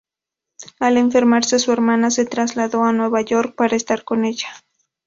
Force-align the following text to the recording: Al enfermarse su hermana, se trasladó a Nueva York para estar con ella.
Al 0.79 0.97
enfermarse 0.97 1.59
su 1.59 1.71
hermana, 1.71 2.09
se 2.09 2.25
trasladó 2.25 2.85
a 2.85 2.91
Nueva 2.91 3.21
York 3.21 3.53
para 3.55 3.75
estar 3.75 4.03
con 4.03 4.25
ella. 4.25 4.47